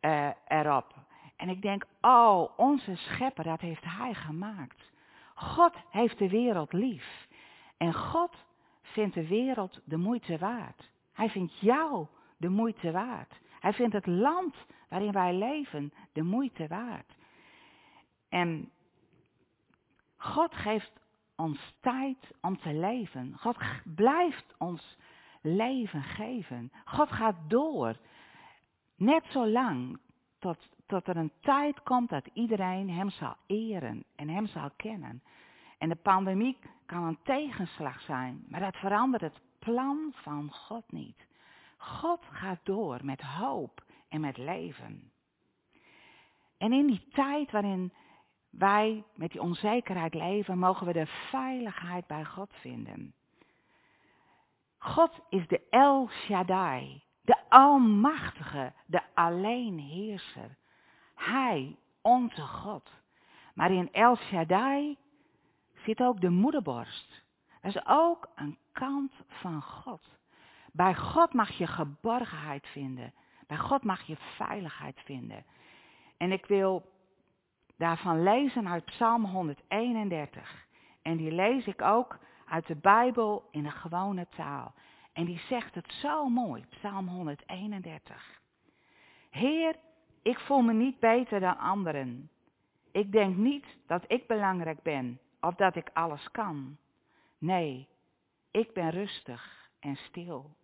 uh, 0.01 0.29
erop. 0.47 0.95
En 1.35 1.49
ik 1.49 1.61
denk, 1.61 1.85
oh, 2.01 2.49
onze 2.57 2.95
schepper, 2.95 3.43
dat 3.43 3.61
heeft 3.61 3.83
hij 3.83 4.13
gemaakt. 4.13 4.91
God 5.35 5.73
heeft 5.89 6.17
de 6.17 6.29
wereld 6.29 6.73
lief. 6.73 7.27
En 7.77 7.93
God 7.93 8.45
vindt 8.81 9.15
de 9.15 9.27
wereld 9.27 9.81
de 9.85 9.97
moeite 9.97 10.37
waard. 10.37 10.91
Hij 11.13 11.29
vindt 11.29 11.59
jou 11.59 12.07
de 12.37 12.49
moeite 12.49 12.91
waard. 12.91 13.39
Hij 13.67 13.75
vindt 13.75 13.93
het 13.93 14.05
land 14.05 14.55
waarin 14.89 15.11
wij 15.11 15.33
leven 15.33 15.93
de 16.13 16.21
moeite 16.21 16.67
waard. 16.67 17.17
En 18.29 18.71
God 20.17 20.53
geeft 20.53 20.91
ons 21.35 21.75
tijd 21.81 22.17
om 22.41 22.57
te 22.57 22.73
leven. 22.73 23.37
God 23.37 23.57
blijft 23.83 24.55
ons 24.57 24.97
leven 25.41 26.03
geven. 26.03 26.71
God 26.85 27.11
gaat 27.11 27.35
door. 27.47 27.97
Net 28.95 29.25
zo 29.25 29.47
lang 29.47 29.99
tot, 30.39 30.69
tot 30.85 31.07
er 31.07 31.17
een 31.17 31.33
tijd 31.39 31.83
komt 31.83 32.09
dat 32.09 32.29
iedereen 32.33 32.89
hem 32.89 33.09
zal 33.09 33.35
eren 33.47 34.03
en 34.15 34.29
hem 34.29 34.47
zal 34.47 34.69
kennen. 34.75 35.23
En 35.77 35.89
de 35.89 35.95
pandemie 35.95 36.57
kan 36.85 37.03
een 37.03 37.19
tegenslag 37.23 38.01
zijn, 38.01 38.45
maar 38.49 38.59
dat 38.59 38.75
verandert 38.75 39.21
het 39.21 39.41
plan 39.59 40.11
van 40.13 40.51
God 40.51 40.91
niet. 40.91 41.26
God 41.77 42.25
gaat 42.31 42.59
door 42.63 42.99
met 43.05 43.21
hoop 43.21 43.83
en 44.09 44.21
met 44.21 44.37
leven. 44.37 45.11
En 46.57 46.73
in 46.73 46.87
die 46.87 47.07
tijd 47.11 47.51
waarin 47.51 47.93
wij 48.49 49.03
met 49.15 49.31
die 49.31 49.41
onzekerheid 49.41 50.13
leven, 50.13 50.59
mogen 50.59 50.85
we 50.87 50.93
de 50.93 51.05
veiligheid 51.05 52.07
bij 52.07 52.25
God 52.25 52.53
vinden. 52.53 53.13
God 54.77 55.19
is 55.29 55.47
de 55.47 55.67
El 55.69 56.09
Shaddai, 56.09 57.03
de 57.21 57.49
Almachtige, 57.49 58.73
de 58.85 59.01
Alleenheerser. 59.13 60.57
Hij, 61.15 61.77
onze 62.01 62.41
God. 62.41 62.89
Maar 63.53 63.71
in 63.71 63.91
El 63.91 64.15
Shaddai 64.15 64.97
zit 65.85 66.01
ook 66.01 66.21
de 66.21 66.29
moederborst. 66.29 67.25
Dat 67.61 67.75
is 67.75 67.85
ook 67.85 68.29
een 68.35 68.57
kant 68.71 69.13
van 69.27 69.61
God. 69.61 70.01
Bij 70.77 70.95
God 70.95 71.33
mag 71.33 71.49
je 71.49 71.67
geborgenheid 71.67 72.67
vinden. 72.67 73.13
Bij 73.47 73.57
God 73.57 73.83
mag 73.83 74.01
je 74.01 74.15
veiligheid 74.15 74.99
vinden. 74.99 75.45
En 76.17 76.31
ik 76.31 76.45
wil 76.45 76.91
daarvan 77.77 78.23
lezen 78.23 78.67
uit 78.67 78.85
Psalm 78.85 79.25
131. 79.25 80.67
En 81.01 81.17
die 81.17 81.31
lees 81.31 81.65
ik 81.65 81.81
ook 81.81 82.19
uit 82.45 82.67
de 82.67 82.75
Bijbel 82.75 83.47
in 83.51 83.65
een 83.65 83.71
gewone 83.71 84.27
taal. 84.29 84.73
En 85.13 85.25
die 85.25 85.39
zegt 85.39 85.75
het 85.75 85.91
zo 85.91 86.29
mooi, 86.29 86.65
Psalm 86.69 87.07
131. 87.07 88.41
Heer, 89.29 89.75
ik 90.21 90.39
voel 90.39 90.61
me 90.61 90.73
niet 90.73 90.99
beter 90.99 91.39
dan 91.39 91.57
anderen. 91.57 92.29
Ik 92.91 93.11
denk 93.11 93.35
niet 93.35 93.65
dat 93.87 94.03
ik 94.07 94.27
belangrijk 94.27 94.81
ben 94.81 95.19
of 95.41 95.55
dat 95.55 95.75
ik 95.75 95.89
alles 95.93 96.31
kan. 96.31 96.77
Nee, 97.37 97.87
ik 98.51 98.73
ben 98.73 98.89
rustig 98.89 99.69
en 99.79 99.95
stil. 99.95 100.55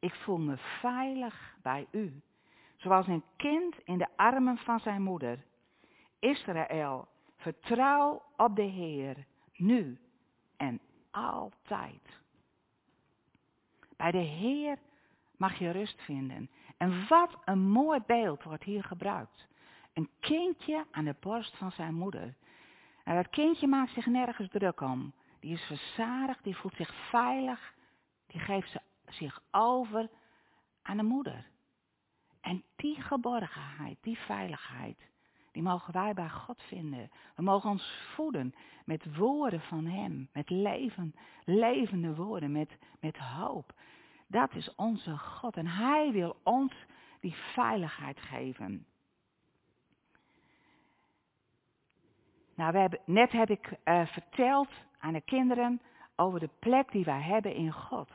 Ik 0.00 0.14
voel 0.14 0.38
me 0.38 0.56
veilig 0.56 1.56
bij 1.62 1.86
u, 1.90 2.22
zoals 2.76 3.06
een 3.06 3.24
kind 3.36 3.78
in 3.84 3.98
de 3.98 4.08
armen 4.16 4.56
van 4.56 4.80
zijn 4.80 5.02
moeder. 5.02 5.44
Israël, 6.18 7.08
vertrouw 7.36 8.22
op 8.36 8.56
de 8.56 8.62
Heer, 8.62 9.26
nu 9.56 9.98
en 10.56 10.80
altijd. 11.10 12.18
Bij 13.96 14.10
de 14.10 14.18
Heer 14.18 14.78
mag 15.36 15.58
je 15.58 15.70
rust 15.70 16.00
vinden. 16.00 16.50
En 16.76 17.08
wat 17.08 17.36
een 17.44 17.68
mooi 17.68 18.00
beeld 18.06 18.42
wordt 18.42 18.64
hier 18.64 18.84
gebruikt. 18.84 19.48
Een 19.92 20.08
kindje 20.20 20.84
aan 20.90 21.04
de 21.04 21.16
borst 21.20 21.56
van 21.56 21.72
zijn 21.72 21.94
moeder. 21.94 22.34
En 23.04 23.14
dat 23.16 23.30
kindje 23.30 23.66
maakt 23.66 23.92
zich 23.92 24.06
nergens 24.06 24.48
druk 24.48 24.80
om. 24.80 25.12
Die 25.40 25.52
is 25.52 25.62
verzadigd, 25.62 26.44
die 26.44 26.56
voelt 26.56 26.74
zich 26.74 26.94
veilig. 26.94 27.74
Die 28.26 28.40
geeft 28.40 28.76
zich 29.12 29.42
over 29.50 30.08
aan 30.82 30.96
de 30.96 31.02
moeder. 31.02 31.46
En 32.40 32.64
die 32.76 33.00
geborgenheid, 33.00 33.98
die 34.00 34.18
veiligheid, 34.18 34.98
die 35.52 35.62
mogen 35.62 35.92
wij 35.92 36.14
bij 36.14 36.30
God 36.30 36.62
vinden. 36.62 37.10
We 37.36 37.42
mogen 37.42 37.70
ons 37.70 38.12
voeden 38.14 38.54
met 38.84 39.16
woorden 39.16 39.60
van 39.60 39.86
Hem, 39.86 40.28
met 40.32 40.50
leven, 40.50 41.14
levende 41.44 42.14
woorden, 42.14 42.52
met, 42.52 42.78
met 43.00 43.16
hoop. 43.16 43.72
Dat 44.26 44.54
is 44.54 44.74
onze 44.74 45.18
God 45.18 45.56
en 45.56 45.66
Hij 45.66 46.12
wil 46.12 46.36
ons 46.42 46.72
die 47.20 47.34
veiligheid 47.34 48.20
geven. 48.20 48.86
Nou, 52.54 52.72
we 52.72 52.78
hebben, 52.78 53.00
net 53.04 53.32
heb 53.32 53.50
ik 53.50 53.78
uh, 53.84 54.06
verteld 54.06 54.68
aan 54.98 55.12
de 55.12 55.20
kinderen 55.20 55.80
over 56.16 56.40
de 56.40 56.50
plek 56.58 56.92
die 56.92 57.04
wij 57.04 57.20
hebben 57.20 57.54
in 57.54 57.72
God. 57.72 58.10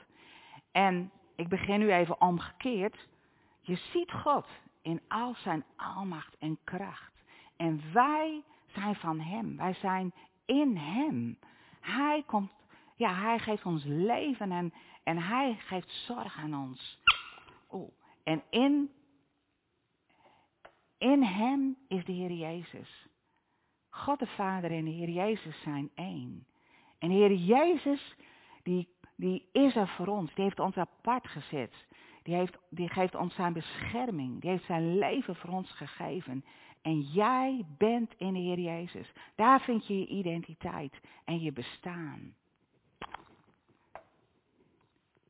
En 0.75 1.11
ik 1.35 1.47
begin 1.47 1.79
nu 1.79 1.91
even 1.91 2.21
omgekeerd. 2.21 3.07
Je 3.61 3.75
ziet 3.75 4.11
God 4.11 4.47
in 4.81 5.01
al 5.07 5.35
zijn 5.35 5.63
almacht 5.75 6.37
en 6.39 6.57
kracht. 6.63 7.13
En 7.57 7.81
wij 7.93 8.43
zijn 8.65 8.95
van 8.95 9.19
Hem. 9.19 9.57
Wij 9.57 9.73
zijn 9.73 10.13
in 10.45 10.77
Hem. 10.77 11.39
Hij 11.79 12.23
komt, 12.25 12.51
ja, 12.95 13.13
Hij 13.13 13.39
geeft 13.39 13.65
ons 13.65 13.83
leven 13.83 14.51
en, 14.51 14.73
en 15.03 15.17
Hij 15.17 15.55
geeft 15.59 15.89
zorg 15.89 16.37
aan 16.37 16.55
ons. 16.55 16.99
En 18.23 18.43
in, 18.49 18.91
in 20.97 21.23
Hem 21.23 21.77
is 21.87 22.05
de 22.05 22.11
Heer 22.11 22.31
Jezus. 22.31 23.07
God 23.89 24.19
de 24.19 24.27
Vader 24.27 24.71
en 24.71 24.85
de 24.85 24.91
Heer 24.91 25.09
Jezus 25.09 25.61
zijn 25.61 25.89
één. 25.93 26.47
En 26.99 27.09
de 27.09 27.15
Heer 27.15 27.33
Jezus, 27.33 28.15
die, 28.63 28.94
die 29.15 29.45
is 29.51 29.75
er 29.75 29.87
voor 29.87 30.07
ons. 30.07 30.33
Die 30.33 30.43
heeft 30.43 30.59
ons 30.59 30.77
apart 30.77 31.27
gezet. 31.27 31.85
Die, 32.23 32.35
heeft, 32.35 32.57
die 32.69 32.89
geeft 32.89 33.15
ons 33.15 33.35
zijn 33.35 33.53
bescherming. 33.53 34.41
Die 34.41 34.49
heeft 34.49 34.65
zijn 34.65 34.97
leven 34.97 35.35
voor 35.35 35.49
ons 35.49 35.71
gegeven. 35.71 36.45
En 36.81 37.01
jij 37.01 37.65
bent 37.77 38.13
in 38.17 38.33
de 38.33 38.39
Heer 38.39 38.59
Jezus. 38.59 39.11
Daar 39.35 39.61
vind 39.61 39.87
je 39.87 39.99
je 39.99 40.07
identiteit 40.07 40.99
en 41.25 41.39
je 41.39 41.51
bestaan. 41.51 42.35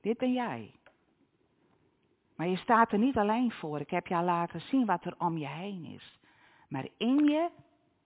Dit 0.02 0.18
ben 0.18 0.34
jij. 0.34 0.72
Maar 2.36 2.48
je 2.48 2.58
staat 2.58 2.92
er 2.92 3.00
niet 3.00 3.18
alleen 3.18 3.52
voor. 3.52 3.80
Ik 3.80 3.90
heb 3.90 4.12
al 4.12 4.24
laten 4.24 4.62
zien 4.62 4.86
wat 4.86 5.06
er 5.06 5.16
om 5.18 5.38
je 5.38 5.48
heen 5.48 5.86
is. 5.86 6.20
Maar 6.68 6.88
in 6.98 7.26
je 7.26 7.50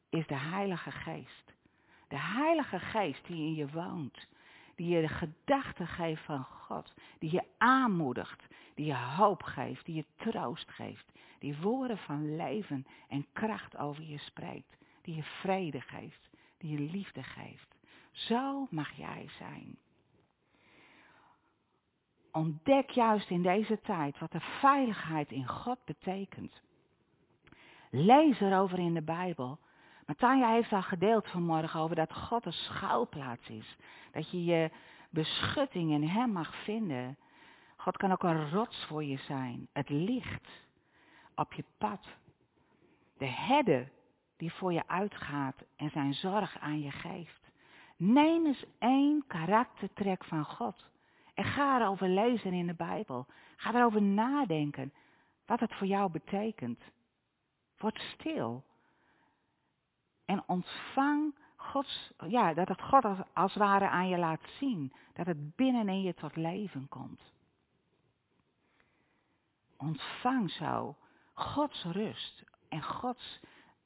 is 0.10 0.28
de 0.28 0.38
Heilige 0.38 0.92
Geest. 0.92 1.54
De 2.08 2.20
Heilige 2.20 2.80
Geest 2.80 3.26
die 3.26 3.46
in 3.46 3.54
je 3.54 3.68
woont. 3.68 4.28
Die 4.80 4.96
je 4.96 5.02
de 5.02 5.08
gedachten 5.08 5.88
geeft 5.88 6.24
van 6.24 6.44
God. 6.44 6.94
Die 7.18 7.32
je 7.32 7.44
aanmoedigt. 7.58 8.48
Die 8.76 8.86
je 8.86 8.98
hoop 8.98 9.44
geeft. 9.44 9.86
Die 9.86 9.96
je 9.96 10.06
troost 10.16 10.72
geeft. 10.72 11.12
Die 11.40 11.58
woorden 11.58 11.98
van 11.98 12.36
leven 12.36 12.86
en 13.08 13.26
kracht 13.34 13.78
over 13.78 14.04
je 14.04 14.18
spreekt. 14.18 14.78
Die 15.02 15.16
je 15.16 15.24
vrede 15.24 15.82
geeft. 15.82 16.30
Die 16.58 16.72
je 16.72 16.92
liefde 16.92 17.24
geeft. 17.24 17.76
Zo 18.12 18.68
mag 18.70 18.92
jij 18.92 19.30
zijn. 19.38 19.78
Ontdek 22.32 22.90
juist 22.90 23.30
in 23.30 23.42
deze 23.42 23.82
tijd 23.82 24.20
wat 24.20 24.32
de 24.32 24.42
veiligheid 24.60 25.32
in 25.32 25.48
God 25.48 25.86
betekent. 25.86 26.62
Lees 27.90 28.40
erover 28.40 28.80
in 28.80 28.94
de 28.94 29.04
Bijbel 29.04 29.60
maar 30.10 30.18
Tanja 30.18 30.52
heeft 30.52 30.74
al 30.74 30.82
gedeeld 30.82 31.28
vanmorgen 31.28 31.80
over 31.80 31.96
dat 31.96 32.14
God 32.14 32.46
een 32.46 32.54
schuilplaats 32.54 33.50
is. 33.50 33.78
Dat 34.12 34.32
je 34.32 34.44
je 34.44 34.72
beschutting 35.10 35.92
in 35.92 36.04
Hem 36.04 36.32
mag 36.32 36.56
vinden. 36.64 37.18
God 37.78 37.98
kan 37.98 38.12
ook 38.12 38.24
een 38.24 38.50
rots 38.50 38.86
voor 38.86 39.04
je 39.04 39.18
zijn. 39.18 39.68
Het 39.74 39.90
licht 39.90 40.50
op 41.36 41.54
je 41.54 41.64
pad. 41.78 42.08
De 43.18 43.26
herder 43.26 43.92
die 44.38 44.54
voor 44.54 44.74
je 44.74 44.88
uitgaat 44.88 45.64
en 45.76 45.90
zijn 45.90 46.14
zorg 46.14 46.60
aan 46.60 46.82
je 46.82 46.92
geeft. 46.92 47.52
Neem 47.98 48.46
eens 48.46 48.66
één 48.80 49.24
karaktertrek 49.28 50.24
van 50.26 50.46
God. 50.46 50.90
En 51.34 51.44
ga 51.44 51.80
erover 51.80 52.10
lezen 52.10 52.54
in 52.54 52.68
de 52.68 52.76
Bijbel. 52.76 53.26
Ga 53.56 53.74
erover 53.74 54.02
nadenken 54.02 54.94
wat 55.46 55.60
het 55.60 55.74
voor 55.74 55.88
jou 55.88 56.12
betekent. 56.12 56.84
Word 57.78 58.00
stil 58.00 58.68
en 60.30 60.44
ontvang 60.46 61.36
Gods, 61.56 62.12
ja, 62.28 62.54
dat 62.54 62.68
het 62.68 62.82
God 62.82 63.06
als, 63.06 63.18
als 63.34 63.56
ware 63.56 63.90
aan 63.90 64.08
je 64.08 64.18
laat 64.18 64.42
zien. 64.60 64.94
Dat 65.14 65.26
het 65.26 65.56
binnenin 65.56 66.02
je 66.02 66.14
tot 66.14 66.36
leven 66.36 66.88
komt. 66.88 67.22
Ontvang 69.78 70.52
zo 70.52 70.96
Gods 71.34 71.84
rust 71.84 72.44
en 72.68 72.84
Gods 72.84 73.40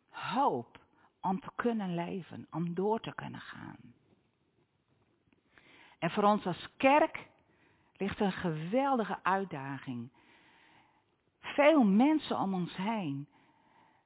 hoop 0.09 0.79
om 1.21 1.39
te 1.39 1.51
kunnen 1.55 1.95
leven, 1.95 2.47
om 2.51 2.73
door 2.73 2.99
te 2.99 3.13
kunnen 3.15 3.41
gaan. 3.41 3.93
En 5.99 6.11
voor 6.11 6.23
ons 6.23 6.45
als 6.45 6.69
kerk 6.77 7.29
ligt 7.97 8.19
een 8.19 8.31
geweldige 8.31 9.19
uitdaging. 9.21 10.11
Veel 11.39 11.83
mensen 11.83 12.39
om 12.39 12.53
ons 12.53 12.75
heen 12.75 13.27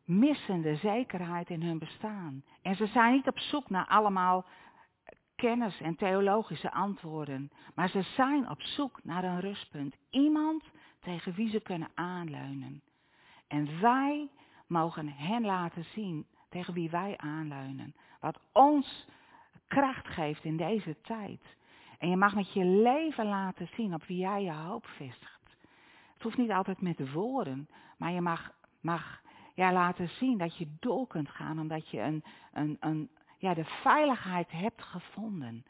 missen 0.08 0.62
de 0.62 0.76
zekerheid 0.76 1.50
in 1.50 1.62
hun 1.62 1.80
bestaan. 1.80 2.44
En 2.62 2.76
ze 2.76 2.88
zijn 2.88 3.14
niet 3.14 3.28
op 3.28 3.40
zoek 3.40 3.70
naar 3.70 3.88
allemaal 3.88 4.46
kennis 5.36 5.82
en 5.82 5.96
theologische 5.96 6.72
antwoorden, 6.72 7.52
maar 7.76 7.90
ze 7.90 8.02
zijn 8.02 8.50
op 8.50 8.62
zoek 8.62 9.00
naar 9.04 9.24
een 9.24 9.40
rustpunt. 9.40 9.96
Iemand 10.10 10.64
tegen 11.00 11.34
wie 11.34 11.50
ze 11.50 11.60
kunnen 11.60 11.92
aanleunen. 11.94 12.82
En 13.48 13.82
wij 13.82 14.30
mogen 14.68 15.08
hen 15.08 15.46
laten 15.46 15.84
zien 15.84 16.28
tegen 16.50 16.74
wie 16.74 16.90
wij 16.90 17.18
aanleunen. 17.18 17.96
Wat 18.20 18.40
ons 18.52 19.08
kracht 19.68 20.08
geeft 20.08 20.44
in 20.44 20.58
deze 20.58 21.02
tijd. 21.02 21.42
En 21.98 22.10
je 22.10 22.18
mag 22.18 22.36
met 22.36 22.54
je 22.54 22.66
leven 22.66 23.26
laten 23.26 23.68
zien 23.76 23.94
op 23.94 24.04
wie 24.04 24.18
jij 24.18 24.44
je 24.44 24.54
hoop 24.54 24.86
vestigt. 24.86 25.58
Het 26.14 26.24
hoeft 26.24 26.38
niet 26.38 26.52
altijd 26.52 26.82
met 26.82 27.12
woorden, 27.12 27.70
maar 27.98 28.12
je 28.12 28.22
mag, 28.22 28.52
mag 28.82 29.22
ja, 29.58 29.72
laten 29.72 30.10
zien 30.10 30.38
dat 30.38 30.58
je 30.58 30.68
door 30.80 31.08
kunt 31.08 31.30
gaan 31.30 31.60
omdat 31.60 31.90
je 31.90 32.02
een, 32.02 32.24
een, 32.52 32.78
een, 32.80 33.10
ja, 33.38 33.54
de 33.54 33.66
veiligheid 33.66 34.52
hebt 34.52 34.82
gevonden. 34.82 35.66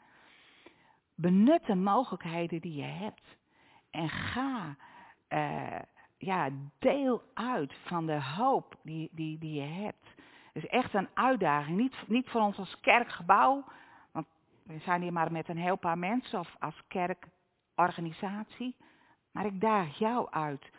Benut 1.14 1.66
de 1.66 1.74
mogelijkheden 1.74 2.60
die 2.60 2.74
je 2.74 2.82
hebt. 2.82 3.36
En 3.90 4.08
ga, 4.08 4.76
uh, 5.28 5.78
ja, 6.18 6.48
deel 6.78 7.22
uit 7.34 7.74
van 7.86 8.06
de 8.06 8.22
hoop 8.22 8.76
die, 8.82 9.08
die, 9.12 9.38
die 9.38 9.54
je 9.54 9.82
hebt. 9.82 10.06
Het 10.52 10.64
is 10.64 10.66
echt 10.66 10.94
een 10.94 11.08
uitdaging. 11.14 11.76
Niet, 11.76 11.96
niet 12.06 12.28
voor 12.28 12.40
ons 12.40 12.58
als 12.58 12.80
kerkgebouw, 12.80 13.64
want 14.12 14.26
we 14.62 14.78
zijn 14.78 15.02
hier 15.02 15.12
maar 15.12 15.32
met 15.32 15.48
een 15.48 15.58
heel 15.58 15.78
paar 15.78 15.98
mensen 15.98 16.38
of 16.38 16.56
als 16.58 16.82
kerkorganisatie. 16.88 18.76
Maar 19.30 19.46
ik 19.46 19.60
daag 19.60 19.98
jou 19.98 20.30
uit. 20.30 20.70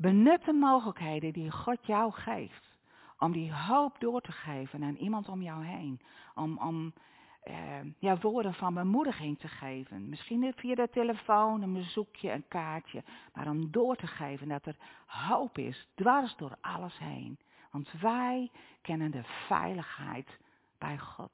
Benut 0.00 0.44
de 0.44 0.52
mogelijkheden 0.52 1.32
die 1.32 1.50
God 1.50 1.86
jou 1.86 2.12
geeft. 2.12 2.78
Om 3.18 3.32
die 3.32 3.54
hoop 3.54 4.00
door 4.00 4.20
te 4.20 4.32
geven 4.32 4.82
aan 4.82 4.96
iemand 4.96 5.28
om 5.28 5.42
jou 5.42 5.64
heen. 5.64 6.00
Om, 6.34 6.58
om 6.58 6.92
ja, 7.98 8.18
woorden 8.20 8.54
van 8.54 8.74
bemoediging 8.74 9.38
te 9.38 9.48
geven. 9.48 10.08
Misschien 10.08 10.52
via 10.56 10.74
de 10.74 10.88
telefoon, 10.88 11.62
een 11.62 11.72
bezoekje, 11.72 12.32
een 12.32 12.48
kaartje. 12.48 13.02
Maar 13.34 13.48
om 13.48 13.70
door 13.70 13.96
te 13.96 14.06
geven 14.06 14.48
dat 14.48 14.66
er 14.66 14.76
hoop 15.06 15.58
is, 15.58 15.88
dwars 15.94 16.36
door 16.36 16.56
alles 16.60 16.98
heen. 16.98 17.38
Want 17.70 17.92
wij 18.00 18.50
kennen 18.82 19.10
de 19.10 19.24
veiligheid 19.24 20.38
bij 20.78 20.98
God. 20.98 21.32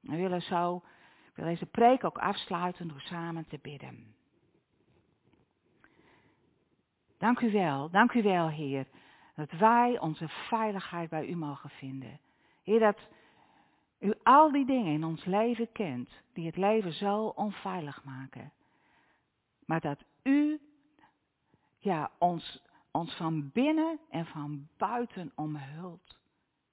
We 0.00 0.16
willen 0.16 0.42
zo, 0.42 0.82
we 1.24 1.32
willen 1.34 1.50
deze 1.50 1.66
preek 1.66 2.04
ook 2.04 2.18
afsluiten 2.18 2.88
door 2.88 3.00
samen 3.00 3.46
te 3.46 3.58
bidden. 3.62 4.16
Dank 7.18 7.40
u 7.40 7.52
wel, 7.52 7.90
dank 7.90 8.12
u 8.12 8.22
wel, 8.22 8.48
Heer, 8.48 8.86
dat 9.34 9.50
wij 9.50 9.98
onze 9.98 10.28
veiligheid 10.28 11.10
bij 11.10 11.28
u 11.28 11.36
mogen 11.36 11.70
vinden. 11.70 12.20
Heer, 12.62 12.78
dat 12.78 13.08
u 13.98 14.14
al 14.22 14.52
die 14.52 14.66
dingen 14.66 14.92
in 14.92 15.04
ons 15.04 15.24
leven 15.24 15.72
kent 15.72 16.10
die 16.32 16.46
het 16.46 16.56
leven 16.56 16.92
zo 16.92 17.26
onveilig 17.26 18.04
maken. 18.04 18.52
Maar 19.66 19.80
dat 19.80 20.04
u 20.22 20.60
ja, 21.78 22.10
ons, 22.18 22.62
ons 22.90 23.14
van 23.14 23.50
binnen 23.52 23.98
en 24.10 24.26
van 24.26 24.68
buiten 24.76 25.32
omhult. 25.34 26.18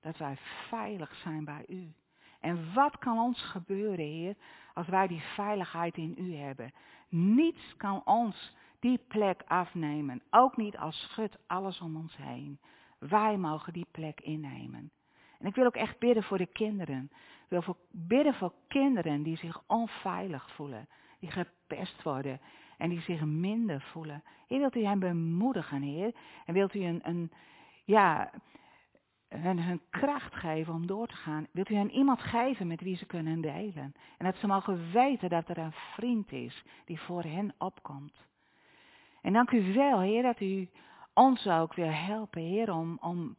Dat 0.02 0.18
wij 0.18 0.38
veilig 0.70 1.16
zijn 1.16 1.46
bij 1.46 1.66
u. 1.68 1.94
En 2.40 2.74
wat 2.74 2.98
kan 2.98 3.20
ons 3.20 3.42
gebeuren, 3.42 4.06
Heer, 4.06 4.36
als 4.74 4.88
wij 4.88 5.08
die 5.08 5.22
veiligheid 5.22 5.98
in 5.98 6.16
u 6.18 6.36
hebben? 6.36 6.74
Niets 7.10 7.76
kan 7.78 8.06
ons 8.06 8.56
die 8.86 9.00
plek 9.08 9.44
afnemen. 9.48 10.22
Ook 10.30 10.58
niet 10.58 10.78
als 10.78 11.02
schudt 11.02 11.38
alles 11.48 11.82
om 11.82 11.96
ons 11.96 12.18
heen. 12.18 12.60
Wij 13.00 13.38
mogen 13.38 13.74
die 13.74 13.88
plek 13.92 14.22
innemen. 14.22 14.92
En 15.40 15.48
ik 15.48 15.56
wil 15.56 15.66
ook 15.66 15.76
echt 15.76 16.00
bidden 16.00 16.24
voor 16.24 16.38
de 16.38 16.46
kinderen. 16.46 17.10
Ik 17.14 17.50
wil 17.50 17.62
voor, 17.62 17.78
bidden 17.92 18.34
voor 18.34 18.54
kinderen 18.68 19.24
die 19.24 19.38
zich 19.38 19.64
onveilig 19.68 20.52
voelen, 20.52 20.88
die 21.20 21.32
gepest 21.32 22.04
worden 22.04 22.40
en 22.78 22.90
die 22.90 23.02
zich 23.02 23.26
minder 23.26 23.82
voelen. 23.82 24.24
Heer, 24.48 24.60
wilt 24.60 24.76
u 24.76 24.86
hen 24.86 25.00
bemoedigen, 25.00 25.82
Heer? 25.82 26.16
En 26.46 26.54
wilt 26.54 26.74
u 26.74 26.84
een, 26.84 27.00
een 27.04 27.32
ja, 27.86 28.32
hun, 29.30 29.60
hun 29.60 29.82
kracht 29.90 30.36
geven 30.36 30.74
om 30.74 30.88
door 30.88 31.08
te 31.08 31.16
gaan? 31.16 31.48
Wilt 31.52 31.70
u 31.70 31.76
hen 31.76 31.92
iemand 31.92 32.22
geven 32.22 32.68
met 32.68 32.82
wie 32.82 32.98
ze 32.98 33.06
kunnen 33.06 33.42
delen? 33.42 33.94
En 34.18 34.26
dat 34.26 34.36
ze 34.36 34.48
mogen 34.48 34.92
weten 34.92 35.30
dat 35.30 35.50
er 35.50 35.58
een 35.58 35.74
vriend 35.94 36.32
is 36.32 36.64
die 36.86 37.00
voor 37.00 37.24
hen 37.24 37.54
opkomt. 37.58 38.34
En 39.26 39.34
dank 39.34 39.52
u 39.52 39.74
wel, 39.74 40.00
Heer, 40.00 40.22
dat 40.22 40.40
u 40.40 40.70
ons 41.14 41.48
ook 41.48 41.74
wil 41.74 41.90
helpen, 41.90 42.42
Heer, 42.42 42.74
om, 42.74 42.98
om 43.02 43.36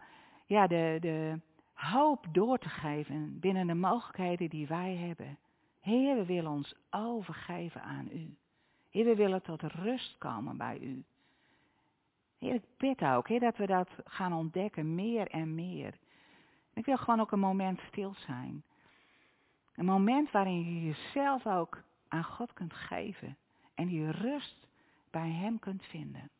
ja, 0.46 0.66
de, 0.66 0.96
de, 1.00 1.40
hoop 1.72 2.26
door 2.32 2.58
te 2.58 2.68
geven 2.68 3.40
binnen 3.40 3.66
de 3.66 3.74
mogelijkheden 3.74 4.48
die 4.48 4.66
wij 4.66 4.96
hebben. 4.96 5.38
Heer, 5.80 6.16
we 6.16 6.24
willen 6.24 6.50
ons 6.50 6.74
overgeven 6.90 7.82
aan 7.82 8.08
u. 8.12 8.36
Heer, 8.90 9.04
we 9.04 9.14
willen 9.14 9.42
tot 9.42 9.62
rust 9.62 10.18
komen 10.18 10.56
bij 10.56 10.78
u. 10.78 11.04
Heer, 12.38 12.54
ik 12.54 12.64
bid 12.76 13.02
ook, 13.02 13.28
Heer, 13.28 13.40
dat 13.40 13.56
we 13.56 13.66
dat 13.66 13.90
gaan 14.04 14.32
ontdekken 14.32 14.94
meer 14.94 15.28
en 15.28 15.54
meer. 15.54 15.94
Ik 16.74 16.84
wil 16.84 16.96
gewoon 16.96 17.20
ook 17.20 17.32
een 17.32 17.38
moment 17.38 17.80
stil 17.88 18.14
zijn. 18.14 18.62
Een 19.74 19.84
moment 19.84 20.30
waarin 20.30 20.64
je 20.64 20.84
jezelf 20.84 21.46
ook 21.46 21.82
aan 22.08 22.24
God 22.24 22.52
kunt 22.52 22.74
geven. 22.74 23.36
En 23.74 23.86
die 23.86 24.10
rust 24.10 24.65
bij 25.16 25.30
Hem 25.30 25.58
kunt 25.58 25.82
vinden. 25.82 26.30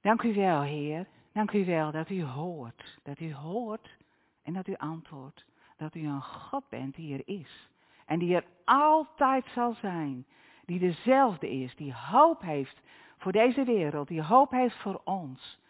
Dank 0.00 0.22
u 0.22 0.34
wel, 0.34 0.62
Heer. 0.62 1.06
Dank 1.32 1.52
u 1.52 1.64
wel 1.64 1.90
dat 1.90 2.10
u 2.10 2.24
hoort. 2.24 2.98
Dat 3.02 3.20
u 3.20 3.34
hoort 3.34 3.96
en 4.42 4.52
dat 4.52 4.66
u 4.66 4.74
antwoordt. 4.74 5.44
Dat 5.76 5.94
u 5.94 6.06
een 6.06 6.22
God 6.22 6.68
bent 6.68 6.94
die 6.94 7.14
er 7.14 7.28
is. 7.28 7.68
En 8.06 8.18
die 8.18 8.34
er 8.34 8.44
altijd 8.64 9.46
zal 9.54 9.74
zijn. 9.74 10.26
Die 10.64 10.78
dezelfde 10.78 11.50
is. 11.50 11.76
Die 11.76 11.94
hoop 11.94 12.40
heeft 12.40 12.80
voor 13.22 13.32
deze 13.32 13.64
wereld. 13.64 14.08
Die 14.08 14.22
hoop 14.22 14.50
heeft 14.50 14.76
voor 14.76 15.00
ons. 15.04 15.60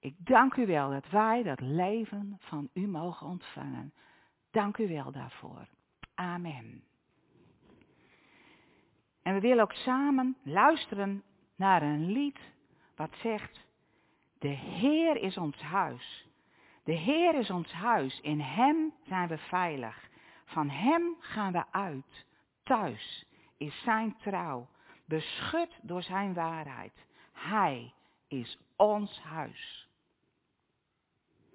Ik 0.00 0.14
dank 0.18 0.56
u 0.56 0.66
wel 0.66 0.90
dat 0.90 1.08
wij 1.08 1.42
dat 1.42 1.60
leven 1.60 2.36
van 2.38 2.68
u 2.72 2.86
mogen 2.86 3.26
ontvangen. 3.26 3.92
Dank 4.50 4.78
u 4.78 4.88
wel 4.88 5.12
daarvoor. 5.12 5.68
Amen. 6.14 6.84
En 9.22 9.34
we 9.34 9.40
willen 9.40 9.62
ook 9.62 9.72
samen 9.72 10.36
luisteren 10.42 11.22
naar 11.56 11.82
een 11.82 12.12
lied 12.12 12.38
wat 12.96 13.10
zegt, 13.22 13.60
de 14.38 14.48
Heer 14.48 15.16
is 15.16 15.36
ons 15.36 15.60
huis. 15.60 16.28
De 16.84 16.92
Heer 16.92 17.34
is 17.34 17.50
ons 17.50 17.72
huis. 17.72 18.20
In 18.20 18.40
Hem 18.40 18.92
zijn 19.06 19.28
we 19.28 19.38
veilig. 19.38 20.08
Van 20.44 20.68
Hem 20.70 21.16
gaan 21.18 21.52
we 21.52 21.64
uit. 21.70 22.26
Thuis 22.62 23.26
is 23.56 23.82
Zijn 23.82 24.16
trouw. 24.16 24.68
Beschut 25.10 25.78
door 25.82 26.02
Zijn 26.02 26.34
waarheid. 26.34 26.92
Hij 27.32 27.92
is 28.28 28.58
ons 28.76 29.20
huis. 29.20 29.88